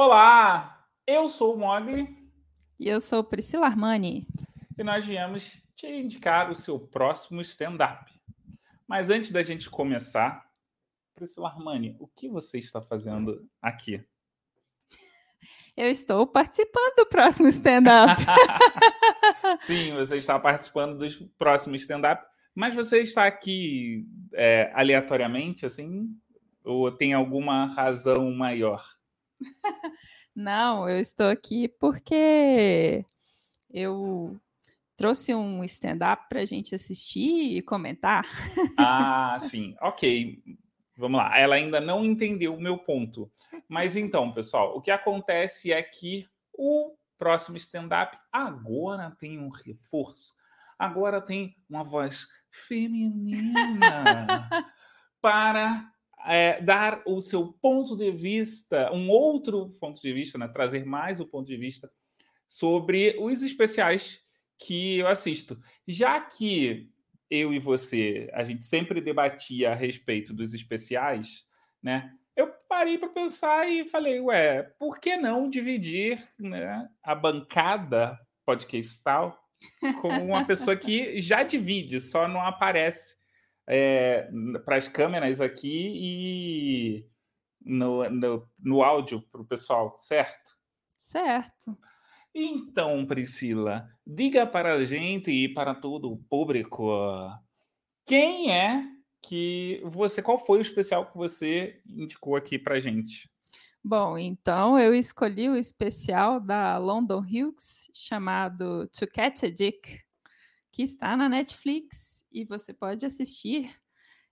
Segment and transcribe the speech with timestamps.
[0.00, 2.06] Olá, eu sou o Mogli.
[2.78, 4.28] E eu sou Priscila Armani.
[4.78, 8.08] E nós viemos te indicar o seu próximo stand-up.
[8.86, 10.48] Mas antes da gente começar,
[11.16, 14.00] Priscila Armani, o que você está fazendo aqui?
[15.76, 18.22] Eu estou participando do próximo stand-up.
[19.58, 26.08] Sim, você está participando do próximo stand-up, mas você está aqui é, aleatoriamente, assim?
[26.62, 28.96] Ou tem alguma razão maior?
[30.34, 33.04] Não, eu estou aqui porque
[33.72, 34.38] eu
[34.96, 38.24] trouxe um stand-up para a gente assistir e comentar.
[38.76, 40.42] Ah, sim, ok.
[40.96, 41.38] Vamos lá.
[41.38, 43.30] Ela ainda não entendeu o meu ponto.
[43.68, 50.34] Mas então, pessoal, o que acontece é que o próximo stand-up agora tem um reforço.
[50.78, 54.48] Agora tem uma voz feminina
[55.20, 55.92] para
[56.26, 60.48] é, dar o seu ponto de vista, um outro ponto de vista, né?
[60.48, 61.90] trazer mais o ponto de vista
[62.48, 64.20] sobre os especiais
[64.58, 65.58] que eu assisto.
[65.86, 66.90] Já que
[67.30, 71.46] eu e você, a gente sempre debatia a respeito dos especiais,
[71.82, 72.14] né?
[72.34, 79.38] Eu parei para pensar e falei, ué, por que não dividir né, a bancada podcastal
[80.00, 83.17] com uma pessoa que já divide, só não aparece
[83.68, 84.30] é,
[84.64, 87.06] para as câmeras aqui e
[87.60, 90.56] no, no, no áudio para o pessoal, certo?
[90.96, 91.76] Certo.
[92.34, 96.88] Então, Priscila, diga para a gente e para todo o público
[98.06, 98.82] quem é
[99.22, 103.28] que você, qual foi o especial que você indicou aqui para gente?
[103.84, 110.00] Bom, então eu escolhi o especial da London Hughes chamado To Catch a Dick,
[110.78, 113.68] que está na Netflix e você pode assistir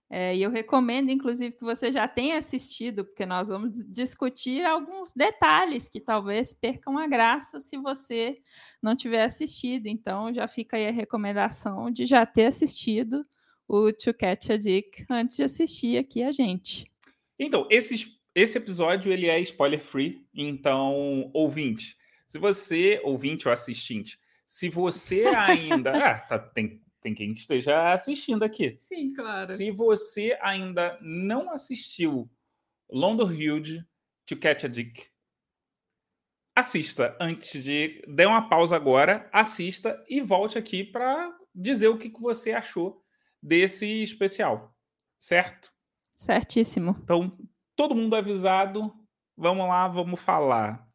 [0.09, 5.11] é, e eu recomendo, inclusive, que você já tenha assistido, porque nós vamos discutir alguns
[5.13, 8.37] detalhes que talvez percam a graça se você
[8.81, 9.87] não tiver assistido.
[9.87, 13.25] Então, já fica aí a recomendação de já ter assistido
[13.67, 16.89] o To Catch a Dick antes de assistir aqui a gente.
[17.37, 20.25] Então, esse, esse episódio ele é spoiler free.
[20.33, 25.91] Então, ouvinte, se você, ouvinte ou assistente, se você ainda.
[25.91, 28.75] ah, tá, tem tem quem esteja assistindo aqui.
[28.79, 29.45] Sim, claro.
[29.45, 32.29] Se você ainda não assistiu
[32.89, 33.85] London Huge
[34.25, 35.07] to Catch a Dick,
[36.55, 38.03] assista antes de.
[38.07, 43.03] Dê uma pausa agora, assista e volte aqui para dizer o que, que você achou
[43.41, 44.75] desse especial.
[45.19, 45.71] Certo?
[46.17, 46.97] Certíssimo.
[47.03, 47.37] Então,
[47.75, 48.93] todo mundo avisado.
[49.37, 50.86] Vamos lá, vamos falar.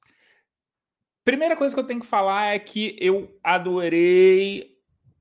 [1.24, 4.76] Primeira coisa que eu tenho que falar é que eu adorei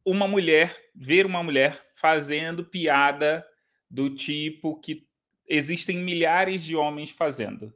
[0.05, 3.45] uma mulher, ver uma mulher fazendo piada
[3.89, 5.07] do tipo que
[5.47, 7.73] existem milhares de homens fazendo.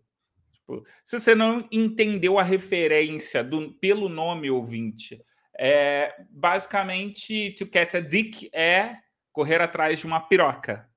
[0.53, 5.21] Tipo, se você não entendeu a referência do, pelo nome ouvinte,
[5.57, 8.97] é, basicamente, to catch a dick é
[9.31, 10.89] correr atrás de uma piroca.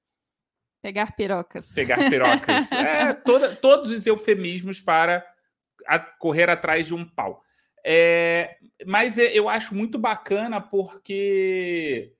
[0.81, 1.73] Pegar pirocas.
[1.75, 2.73] Pegar pirocas.
[2.73, 5.27] é, toda, todos os eufemismos para
[5.89, 7.43] a, correr atrás de um pau.
[7.85, 8.57] É,
[8.87, 12.13] mas é, eu acho muito bacana porque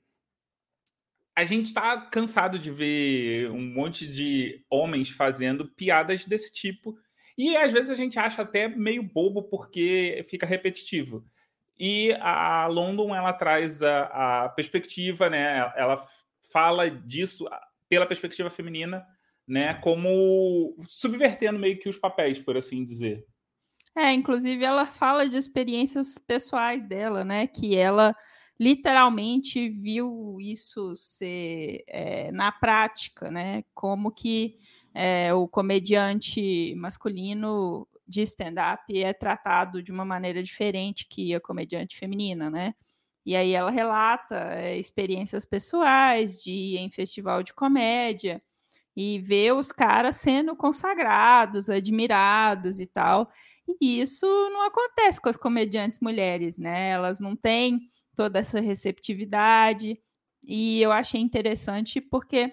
[1.37, 6.99] a gente está cansado de ver um monte de homens fazendo piadas desse tipo.
[7.37, 11.25] E às vezes a gente acha até meio bobo porque fica repetitivo.
[11.79, 15.73] E a London ela traz a, a perspectiva, né?
[15.77, 16.05] Ela
[16.51, 17.49] fala disso
[17.89, 19.07] pela perspectiva feminina,
[19.47, 19.75] né?
[19.75, 23.25] Como subvertendo meio que os papéis, por assim dizer.
[23.97, 27.47] É, inclusive ela fala de experiências pessoais dela, né?
[27.47, 28.15] Que ela
[28.59, 33.65] literalmente viu isso ser é, na prática, né?
[33.75, 34.57] Como que
[34.95, 41.97] é, o comediante masculino de stand-up é tratado de uma maneira diferente que a comediante
[41.99, 42.75] feminina, né?
[43.27, 48.43] E aí ela relata é, experiências pessoais de ir em festival de comédia
[49.01, 53.31] e ver os caras sendo consagrados, admirados e tal.
[53.81, 56.91] E isso não acontece com as comediantes mulheres, né?
[56.91, 57.79] Elas não têm
[58.17, 59.97] toda essa receptividade.
[60.45, 62.53] E eu achei interessante porque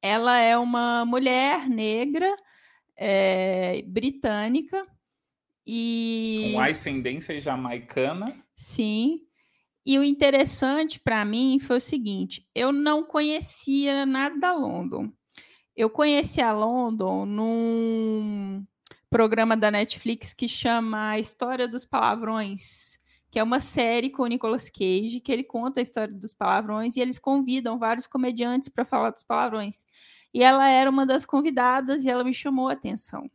[0.00, 2.32] ela é uma mulher negra
[2.96, 4.86] é, britânica
[5.66, 8.32] e com ascendência jamaicana.
[8.54, 9.22] Sim.
[9.84, 15.12] E o interessante para mim foi o seguinte: eu não conhecia nada da London.
[15.78, 18.66] Eu conheci a London num
[19.08, 22.98] programa da Netflix que chama A História dos Palavrões,
[23.30, 26.96] que é uma série com o Nicolas Cage, que ele conta a história dos palavrões
[26.96, 29.86] e eles convidam vários comediantes para falar dos palavrões.
[30.34, 33.30] E ela era uma das convidadas e ela me chamou a atenção.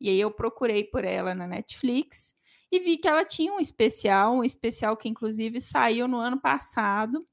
[0.00, 2.32] E aí eu procurei por ela na Netflix
[2.70, 7.26] e vi que ela tinha um especial, um especial que inclusive saiu no ano passado,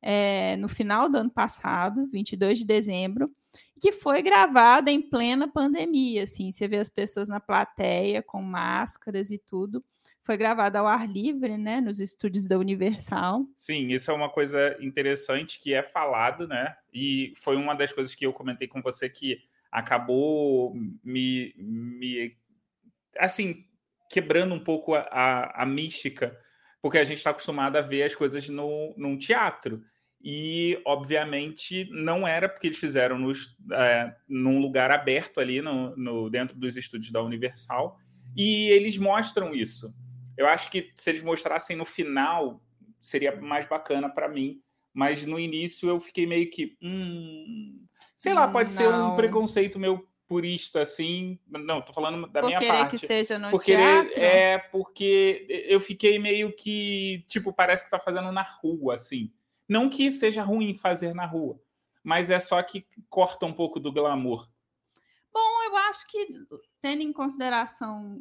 [0.00, 3.30] é, no final do ano passado, 22 de dezembro,
[3.80, 9.30] que foi gravada em plena pandemia, assim, você vê as pessoas na plateia com máscaras
[9.30, 9.82] e tudo.
[10.22, 13.46] Foi gravada ao ar livre, né, nos estúdios da Universal.
[13.56, 16.76] Sim, isso é uma coisa interessante que é falado, né?
[16.92, 19.38] E foi uma das coisas que eu comentei com você que
[19.72, 22.36] acabou me, me
[23.18, 23.64] assim,
[24.10, 26.36] quebrando um pouco a, a, a mística,
[26.82, 29.82] porque a gente está acostumado a ver as coisas no, num teatro.
[30.22, 36.28] E, obviamente, não era porque eles fizeram nos, é, num lugar aberto ali no, no,
[36.28, 37.96] dentro dos estúdios da Universal.
[38.36, 39.94] E eles mostram isso.
[40.36, 42.62] Eu acho que se eles mostrassem no final,
[42.98, 44.60] seria mais bacana para mim.
[44.92, 46.76] Mas no início eu fiquei meio que.
[46.82, 48.76] Hum, sei lá, pode não.
[48.76, 51.38] ser um preconceito meu purista, assim.
[51.48, 52.90] Não, tô falando da Por minha parte.
[52.90, 54.12] que seja no por teatro?
[54.12, 57.24] Querer, é, porque eu fiquei meio que.
[57.26, 59.32] Tipo, parece que tá fazendo na rua, assim.
[59.70, 61.62] Não que seja ruim fazer na rua,
[62.02, 64.50] mas é só que corta um pouco do glamour.
[65.32, 66.26] Bom, eu acho que,
[66.80, 68.20] tendo em consideração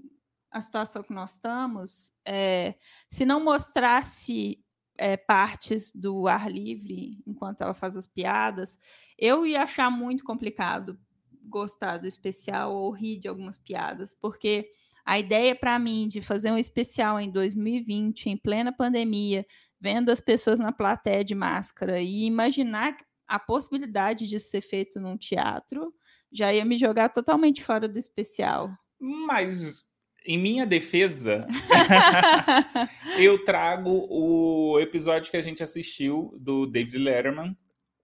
[0.51, 2.75] a situação que nós estamos, é,
[3.09, 4.63] se não mostrasse
[4.95, 8.77] é, partes do ar livre enquanto ela faz as piadas,
[9.17, 10.99] eu ia achar muito complicado
[11.45, 14.69] gostar do especial ou rir de algumas piadas, porque
[15.09, 19.43] a ideia para mim de fazer um especial em 2020, em plena pandemia,
[19.81, 22.95] vendo as pessoas na plateia de máscara e imaginar
[23.27, 25.91] a possibilidade de ser feito num teatro,
[26.31, 28.69] já ia me jogar totalmente fora do especial.
[28.99, 29.83] Mas
[30.23, 31.47] em minha defesa,
[33.17, 37.57] eu trago o episódio que a gente assistiu do David Letterman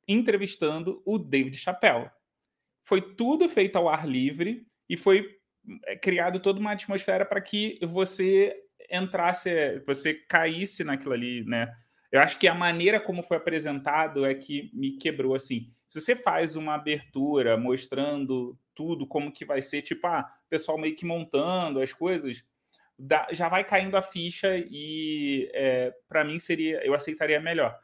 [0.08, 2.10] entrevistando o David Chappelle.
[2.84, 5.36] Foi tudo feito ao ar livre e foi
[6.02, 8.56] criado toda uma atmosfera para que você
[8.92, 11.72] entrasse, você caísse naquilo ali, né?
[12.12, 15.68] Eu acho que a maneira como foi apresentado é que me quebrou assim.
[15.88, 20.78] Se você faz uma abertura mostrando tudo como que vai ser, tipo, ah, o pessoal
[20.78, 22.44] meio que montando as coisas,
[22.98, 27.78] dá, já vai caindo a ficha e é, para mim seria, eu aceitaria melhor.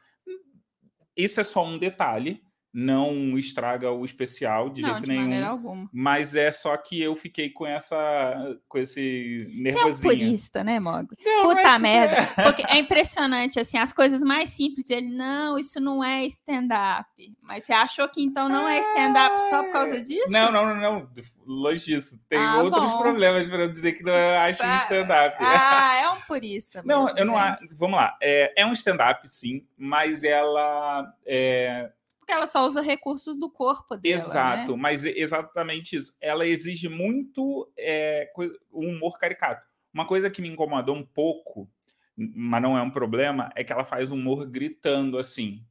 [1.16, 5.22] Isso é só um detalhe, não estraga o especial de não, jeito de nenhum.
[5.22, 5.90] Maneira alguma.
[5.92, 9.94] Mas é só que eu fiquei com essa com esse nervosinho.
[9.94, 11.16] Você é um purista, né, Mogli?
[11.42, 12.16] Puta merda.
[12.36, 12.42] É...
[12.44, 14.88] Porque é impressionante, assim, as coisas mais simples.
[14.88, 17.06] Ele, não, isso não é stand-up.
[17.42, 20.32] Mas você achou que então não é stand-up só por causa disso?
[20.32, 21.08] Não, não, não, não.
[21.44, 22.24] Longe disso.
[22.28, 22.98] Tem ah, outros bom.
[23.02, 25.36] problemas para dizer que não acho um stand-up.
[25.40, 26.82] Ah, é um purista.
[26.82, 27.76] Mesmo, não, eu não acho.
[27.76, 28.16] Vamos lá.
[28.22, 31.12] É, é um stand-up, sim, mas ela.
[31.26, 31.90] É
[32.32, 34.14] porque ela só usa recursos do corpo dela.
[34.14, 34.78] Exato, né?
[34.78, 36.16] mas exatamente isso.
[36.20, 38.30] Ela exige muito é,
[38.70, 39.66] o humor caricato.
[39.92, 41.70] Uma coisa que me incomodou um pouco,
[42.16, 45.64] mas não é um problema, é que ela faz humor gritando assim.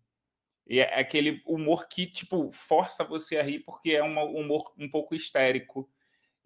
[0.68, 4.90] E é aquele humor que, tipo, força você a rir porque é um humor um
[4.90, 5.90] pouco histérico.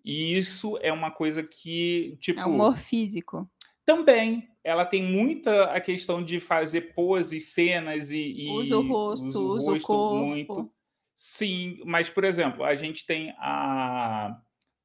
[0.04, 2.40] E isso é uma coisa que, tipo.
[2.40, 3.50] É humor físico.
[3.86, 8.34] Também, ela tem muita a questão de fazer poses, cenas e.
[8.36, 10.26] e usa o rosto, usa o, usa rosto o corpo.
[10.26, 10.72] muito.
[11.16, 14.38] Sim, mas, por exemplo, a gente tem a.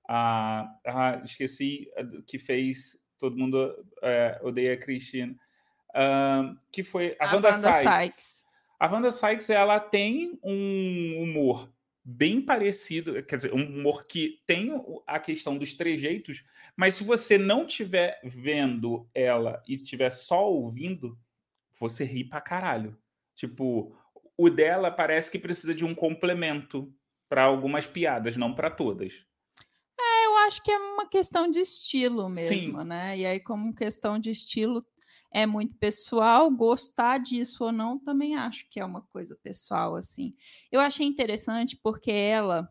[0.09, 1.89] a, a esqueci
[2.27, 5.35] que fez Todo Mundo é, Odeia a Cristina.
[5.91, 7.83] Uh, que foi a, a Wanda, Wanda Sykes.
[7.83, 8.45] Sykes.
[8.79, 11.69] A Wanda Sykes ela tem um humor
[12.05, 14.71] bem parecido, quer dizer, um humor que tem
[15.07, 16.45] a questão dos trejeitos,
[16.77, 21.19] mas se você não estiver vendo ela e estiver só ouvindo,
[21.79, 22.97] você ri pra caralho.
[23.35, 23.97] Tipo,
[24.37, 26.93] o dela parece que precisa de um complemento
[27.29, 29.25] para algumas piadas, não para todas.
[29.99, 32.87] É, eu acho que é uma questão de estilo mesmo, Sim.
[32.87, 33.19] né?
[33.19, 34.85] E aí, como questão de estilo,
[35.33, 40.35] é muito pessoal, gostar disso ou não, também acho que é uma coisa pessoal, assim.
[40.71, 42.69] Eu achei interessante porque ela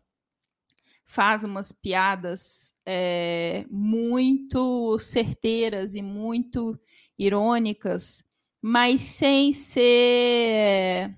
[1.05, 6.79] faz umas piadas é, muito certeiras e muito
[7.17, 8.23] irônicas,
[8.61, 11.17] mas sem ser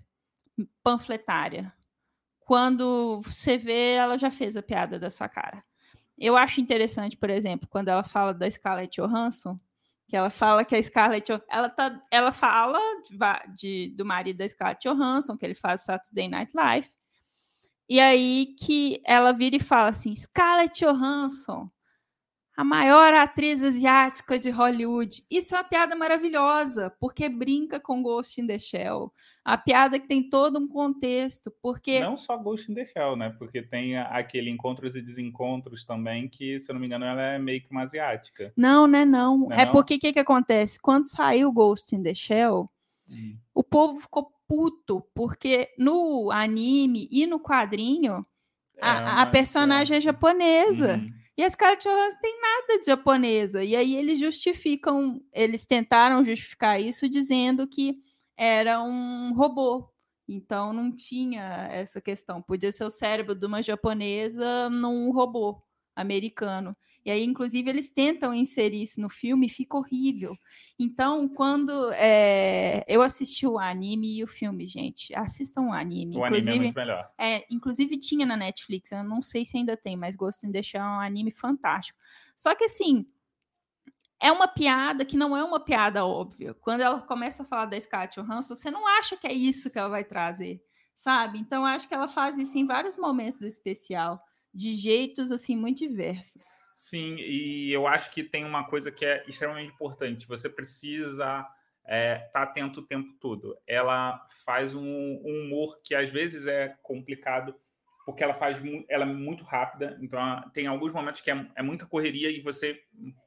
[0.84, 1.74] panfletária.
[2.40, 5.64] Quando você vê, ela já fez a piada da sua cara.
[6.18, 9.60] Eu acho interessante, por exemplo, quando ela fala da Scarlett Johansson,
[10.12, 12.78] que ela fala que a Scarlett ela tá ela fala
[13.10, 13.18] de,
[13.56, 16.90] de, do marido da Scarlett Johansson que ele faz Saturday Night Live
[17.88, 21.72] e aí que ela vira e fala assim Scarlett Johansson
[22.58, 25.24] a maior atriz asiática de Hollywood.
[25.32, 29.12] Isso é uma piada maravilhosa, porque brinca com Ghost in the Shell.
[29.44, 32.00] A piada que tem todo um contexto, porque...
[32.00, 33.36] Não só Ghost in the Shell, né?
[33.40, 37.40] Porque tem aquele Encontros e Desencontros também, que, se eu não me engano, ela é
[37.40, 38.54] meio que uma asiática.
[38.56, 39.04] Não, né?
[39.04, 39.38] Não.
[39.38, 40.80] não é, é porque o que, que acontece?
[40.80, 42.70] Quando saiu Ghost in the Shell,
[43.10, 43.38] hum.
[43.54, 48.26] o povo ficou puto, porque no anime e no quadrinho,
[48.78, 50.98] é a, a, personagem é japonesa.
[50.98, 51.10] Uhum.
[51.38, 53.64] E a Scarlett Johansson tem nada de japonesa.
[53.64, 57.96] E aí eles justificam, eles tentaram justificar isso dizendo que
[58.42, 59.88] era um robô.
[60.28, 62.42] Então não tinha essa questão.
[62.42, 65.62] Podia ser o cérebro de uma japonesa num robô
[65.96, 66.76] americano.
[67.06, 70.36] E aí, inclusive, eles tentam inserir isso no filme e fica horrível.
[70.80, 76.16] Então, quando é, eu assisti o anime e o filme, gente, assistam o anime.
[76.16, 77.12] O inclusive, anime é muito melhor.
[77.20, 80.82] É, inclusive tinha na Netflix, eu não sei se ainda tem, mas gosto de deixar
[80.82, 82.00] um anime fantástico.
[82.36, 83.06] Só que assim,
[84.22, 86.54] é uma piada que não é uma piada óbvia.
[86.54, 89.80] Quando ela começa a falar da Scarlett Johansson, você não acha que é isso que
[89.80, 90.62] ela vai trazer,
[90.96, 91.40] sabe?
[91.40, 94.24] Então, acho que ela faz isso em vários momentos do especial,
[94.54, 96.44] de jeitos assim muito diversos.
[96.76, 100.28] Sim, e eu acho que tem uma coisa que é extremamente importante.
[100.28, 103.58] Você precisa estar é, tá atento o tempo todo.
[103.68, 107.56] Ela faz um, um, humor que às vezes é complicado,
[108.06, 109.98] porque ela faz ela é muito rápida.
[110.02, 112.84] Então tem alguns momentos que é, é muita correria e você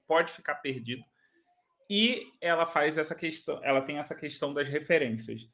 [0.06, 1.04] pode ficar perdido.
[1.88, 5.48] E ela faz essa questão, ela tem essa questão das referências.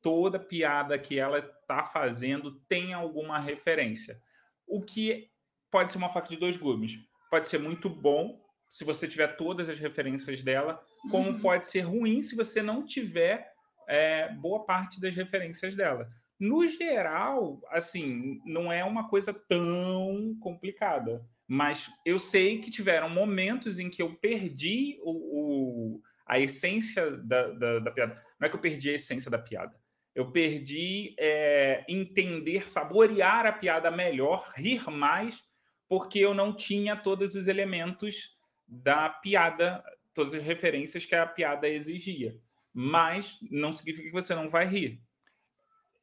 [0.00, 4.20] Toda piada que ela está fazendo tem alguma referência.
[4.66, 5.30] O que
[5.70, 6.98] pode ser uma faca de dois gumes
[7.30, 11.40] pode ser muito bom se você tiver todas as referências dela, como uhum.
[11.40, 13.52] pode ser ruim se você não tiver
[13.86, 16.08] é, boa parte das referências dela.
[16.38, 21.24] No geral, assim, não é uma coisa tão complicada.
[21.46, 27.48] Mas eu sei que tiveram momentos em que eu perdi o, o a essência da,
[27.48, 28.14] da, da, piada.
[28.40, 29.78] Não é que eu perdi a essência da piada.
[30.14, 35.44] Eu perdi é, entender, saborear a piada melhor, rir mais
[35.88, 38.36] porque eu não tinha todos os elementos
[38.66, 39.84] da piada,
[40.14, 42.38] todas as referências que a piada exigia.
[42.72, 45.00] Mas não significa que você não vai rir.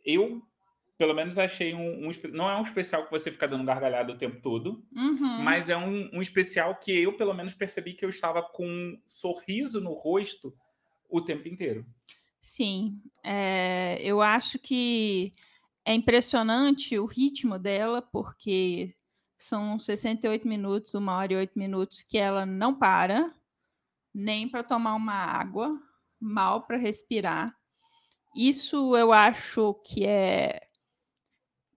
[0.05, 0.41] Eu,
[1.01, 4.17] pelo menos, achei um, um não é um especial que você fica dando gargalhada o
[4.19, 5.41] tempo todo, uhum.
[5.41, 9.01] mas é um, um especial que eu, pelo menos, percebi que eu estava com um
[9.07, 10.55] sorriso no rosto
[11.09, 11.87] o tempo inteiro.
[12.39, 15.33] Sim, é, eu acho que
[15.83, 18.93] é impressionante o ritmo dela, porque
[19.39, 23.33] são 68 minutos, uma hora e oito minutos que ela não para,
[24.13, 25.81] nem para tomar uma água,
[26.19, 27.57] mal para respirar.
[28.35, 30.67] Isso eu acho que é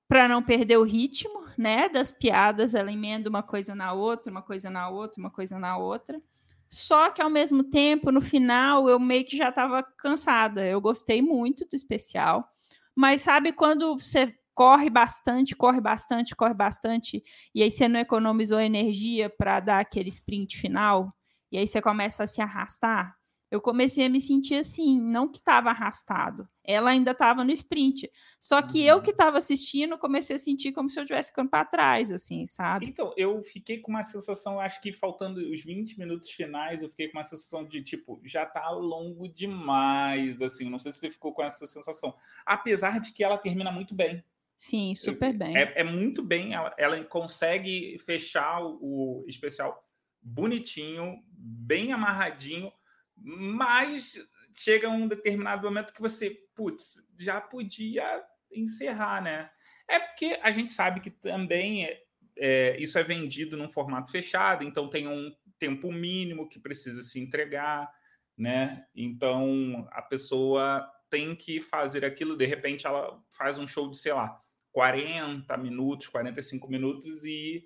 [0.08, 4.42] para não perder o ritmo, né, das piadas, ela emenda uma coisa na outra, uma
[4.42, 6.20] coisa na outra, uma coisa na outra.
[6.68, 10.66] Só que ao mesmo tempo, no final, eu meio que já estava cansada.
[10.66, 12.49] Eu gostei muito do especial,
[12.94, 17.23] mas sabe quando você corre bastante, corre bastante, corre bastante,
[17.54, 21.12] e aí você não economizou energia para dar aquele sprint final,
[21.50, 23.16] e aí você começa a se arrastar.
[23.54, 28.11] Eu comecei a me sentir assim, não que estava arrastado, ela ainda estava no sprint.
[28.40, 28.87] Só que uhum.
[28.87, 32.46] eu que estava assistindo, comecei a sentir como se eu estivesse ficando para trás, assim,
[32.46, 32.87] sabe?
[32.87, 37.06] Então, eu fiquei com uma sensação, acho que faltando os 20 minutos finais, eu fiquei
[37.06, 41.32] com uma sensação de tipo, já tá longo demais, assim, não sei se você ficou
[41.32, 42.12] com essa sensação.
[42.44, 44.25] Apesar de que ela termina muito bem.
[44.58, 45.56] Sim, super bem.
[45.56, 49.88] É, é muito bem, ela, ela, consegue fechar o, o especial
[50.20, 52.73] bonitinho, bem amarradinho,
[53.16, 54.18] mas
[54.52, 59.50] chega um determinado momento que você, putz, já podia encerrar, né?
[59.88, 62.02] É porque a gente sabe que também é,
[62.37, 67.21] é, isso é vendido num formato fechado, então tem um tempo mínimo que precisa se
[67.21, 67.90] entregar,
[68.37, 68.85] né?
[68.94, 74.12] Então a pessoa tem que fazer aquilo, de repente ela faz um show de, sei
[74.12, 74.40] lá,
[74.73, 77.64] 40 minutos, 45 minutos e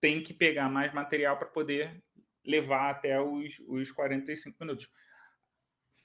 [0.00, 2.02] tem que pegar mais material para poder
[2.44, 4.88] levar até os, os 45 minutos.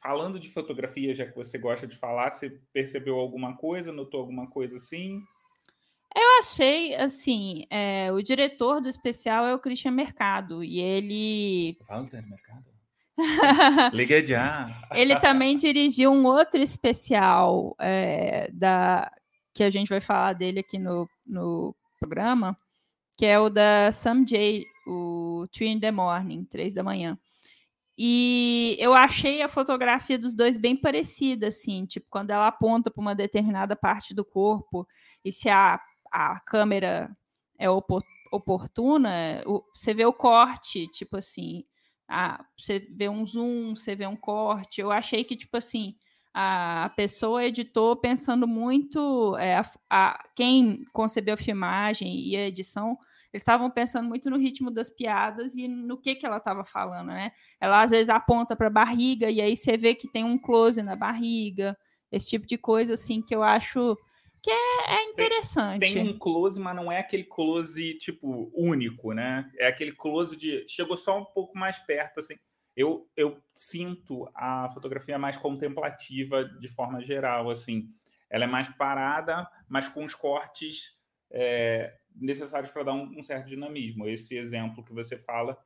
[0.02, 4.50] Falando de fotografia, já que você gosta de falar, você percebeu alguma coisa, notou alguma
[4.50, 5.22] coisa assim?
[6.16, 11.78] Eu achei, assim, é, o diretor do especial é o Christian Mercado, e ele...
[11.88, 12.76] Walter Mercado?
[13.94, 14.68] Liga já!
[14.94, 19.12] ele também dirigiu um outro especial é, da,
[19.54, 22.58] que a gente vai falar dele aqui no, no programa,
[23.18, 27.18] que é o da Sam J, o Three in the Morning, três da manhã.
[27.98, 33.02] E eu achei a fotografia dos dois bem parecida, assim, tipo, quando ela aponta para
[33.02, 34.86] uma determinada parte do corpo,
[35.24, 35.80] e se a,
[36.12, 37.10] a câmera
[37.58, 41.64] é oportuna, você vê o corte, tipo assim,
[42.08, 44.82] a, você vê um zoom, você vê um corte.
[44.82, 45.96] Eu achei que, tipo assim,
[46.34, 52.98] a pessoa editou pensando muito, é, a, a, quem concebeu a filmagem e a edição,
[53.36, 57.32] estavam pensando muito no ritmo das piadas e no que, que ela estava falando, né?
[57.60, 60.82] Ela às vezes aponta para a barriga e aí você vê que tem um close
[60.82, 61.78] na barriga,
[62.12, 63.98] esse tipo de coisa assim que eu acho
[64.46, 65.80] que é, é interessante.
[65.80, 69.50] Tem, tem, um close, mas não é aquele close, tipo, único, né?
[69.58, 70.64] É aquele close de.
[70.70, 72.36] Chegou só um pouco mais perto, assim.
[72.76, 77.90] Eu, eu sinto a fotografia mais contemplativa de forma geral, assim.
[78.30, 80.94] Ela é mais parada, mas com os cortes
[81.32, 84.08] é, necessários para dar um, um, certo dinamismo.
[84.08, 85.58] Esse exemplo que você fala.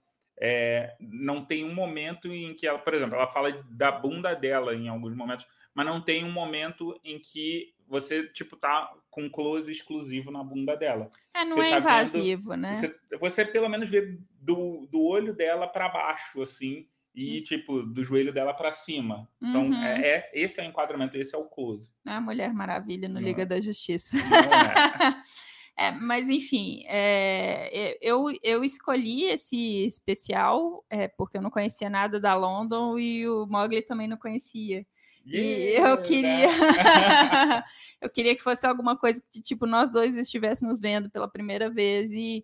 [0.42, 4.74] É, não tem um momento em que ela, por exemplo, ela fala da bunda dela
[4.74, 9.72] em alguns momentos, mas não tem um momento em que você, tipo, tá com close
[9.72, 11.10] exclusivo na bunda dela.
[11.34, 12.74] É, não você é tá invasivo, vendo, né?
[12.74, 17.44] Você, você, pelo menos vê do, do olho dela para baixo, assim, e, hum.
[17.44, 19.28] tipo, do joelho dela para cima.
[19.42, 19.84] Então, uhum.
[19.84, 21.92] é, é, esse é o enquadramento, esse é o close.
[22.06, 23.46] É a Mulher Maravilha no não Liga é.
[23.46, 24.18] da Justiça.
[24.18, 24.20] É.
[25.88, 25.92] é.
[25.92, 32.36] mas, enfim, é, eu, eu escolhi esse especial é, porque eu não conhecia nada da
[32.36, 34.86] London e o Mogli também não conhecia.
[35.26, 36.50] E eu queria
[38.02, 42.12] eu queria que fosse alguma coisa que tipo nós dois estivéssemos vendo pela primeira vez
[42.12, 42.44] e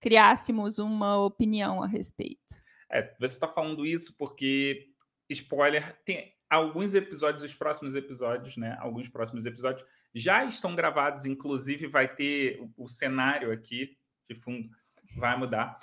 [0.00, 2.62] criássemos uma opinião a respeito.
[2.90, 4.88] É, você está falando isso porque
[5.30, 8.76] spoiler tem alguns episódios, os próximos episódios, né?
[8.80, 9.86] Alguns próximos episódios
[10.18, 13.96] já estão gravados, inclusive vai ter o, o cenário aqui
[14.28, 14.68] de fundo
[15.14, 15.78] vai mudar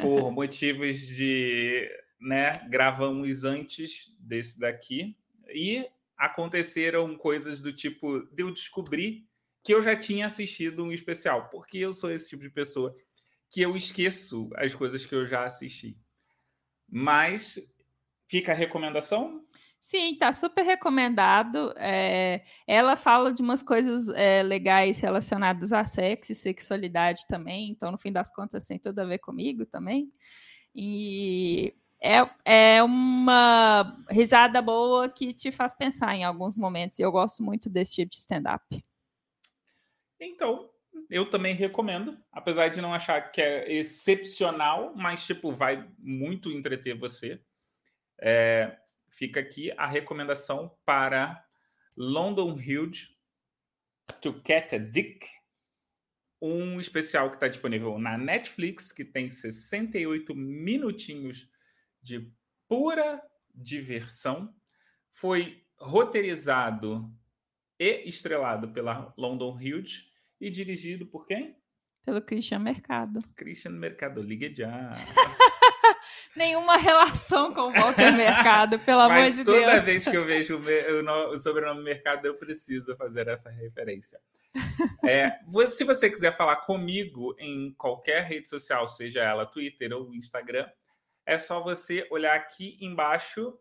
[0.00, 1.88] por motivos de,
[2.20, 2.52] né?
[2.68, 5.16] Gravamos antes desse daqui,
[5.54, 9.26] e aconteceram coisas do tipo de eu descobrir
[9.62, 12.96] que eu já tinha assistido um especial, porque eu sou esse tipo de pessoa
[13.50, 15.96] que eu esqueço as coisas que eu já assisti.
[16.88, 17.58] Mas
[18.26, 19.46] fica a recomendação?
[19.80, 21.72] Sim, tá super recomendado.
[21.76, 27.92] É, ela fala de umas coisas é, legais relacionadas a sexo e sexualidade também, então,
[27.92, 30.12] no fim das contas, tem tudo a ver comigo também.
[30.74, 36.98] E é, é uma risada boa que te faz pensar em alguns momentos.
[36.98, 38.84] E eu gosto muito desse tipo de stand-up.
[40.20, 40.68] Então,
[41.08, 46.98] eu também recomendo, apesar de não achar que é excepcional, mas tipo vai muito entreter
[46.98, 47.40] você.
[48.20, 48.76] É,
[49.10, 51.44] fica aqui a recomendação para
[51.96, 53.16] London Huge
[54.20, 55.26] To Catch a Dick,
[56.40, 61.48] um especial que está disponível na Netflix, que tem 68 minutinhos
[62.02, 62.32] de
[62.68, 63.20] pura
[63.54, 64.54] diversão.
[65.10, 67.12] Foi roteirizado
[67.78, 71.56] e estrelado pela London Hughes e dirigido por quem?
[72.04, 73.18] Pelo Christian Mercado.
[73.36, 74.94] Christian Mercado, ligue já.
[76.36, 79.46] Nenhuma relação com o Walter Mercado, pelo amor de Deus.
[79.46, 84.20] Mas toda vez que eu vejo o, o sobrenome Mercado, eu preciso fazer essa referência.
[85.04, 90.68] É, se você quiser falar comigo em qualquer rede social, seja ela Twitter ou Instagram,
[91.26, 93.58] é só você olhar aqui embaixo,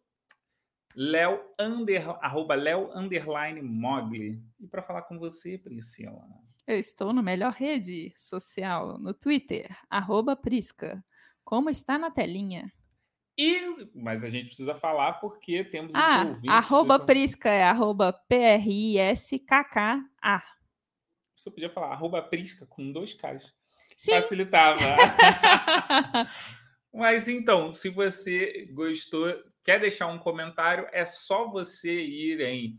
[0.96, 4.42] Léo under, arroba Léo underline Mogli.
[4.60, 6.24] E para falar com você, Priscila.
[6.66, 11.04] Eu estou na melhor rede social, no Twitter, arroba Prisca.
[11.48, 12.70] Como está na telinha.
[13.38, 16.50] E, mas a gente precisa falar porque temos ah, ouvintes.
[16.50, 20.44] Arroba Prisca é arroba P-R-I-S-K-K-A.
[21.38, 23.56] Você podia falar arroba Prisca com dois Ks.
[23.96, 24.12] Sim.
[24.12, 24.82] Facilitava.
[26.94, 29.34] Mas então, se você gostou,
[29.64, 32.78] quer deixar um comentário, é só você ir em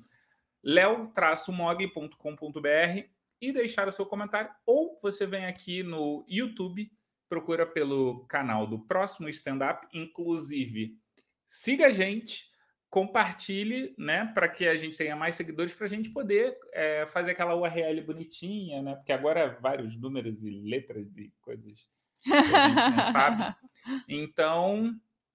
[0.62, 3.09] leo-mogli.com.br
[3.40, 6.92] e deixar o seu comentário, ou você vem aqui no YouTube,
[7.28, 10.96] procura pelo canal do Próximo Stand Up, inclusive
[11.46, 12.48] siga a gente,
[12.90, 17.32] compartilhe, né, para que a gente tenha mais seguidores, para a gente poder é, fazer
[17.32, 21.86] aquela URL bonitinha, né, porque agora vários números e letras e coisas
[22.22, 23.54] que a gente não sabe.
[24.08, 24.92] Então,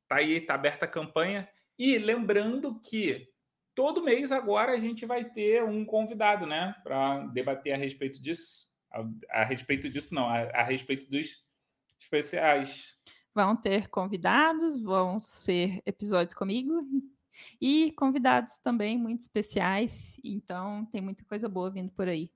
[0.08, 1.50] tá aí, tá aberta a campanha.
[1.80, 3.28] E lembrando que
[3.74, 8.68] todo mês agora a gente vai ter um convidado, né, para debater a respeito disso.
[8.92, 11.44] A, a respeito disso, não, a, a, respeito dos
[12.04, 12.98] especiais.
[13.34, 16.86] Vão ter convidados, vão ser episódios comigo
[17.60, 20.18] e convidados também muito especiais.
[20.24, 22.32] Então, tem muita coisa boa vindo por aí.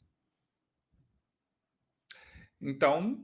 [2.59, 3.21] Então,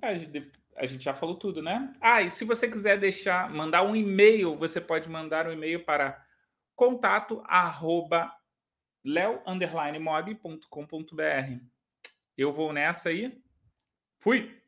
[0.76, 1.94] a gente já falou tudo, né?
[2.00, 6.24] Ah, e se você quiser deixar, mandar um e-mail, você pode mandar um e-mail para
[6.76, 8.32] contato arroba
[9.04, 10.64] leo_mob.com.br.
[12.38, 13.42] Eu vou nessa aí.
[14.20, 14.63] Fui!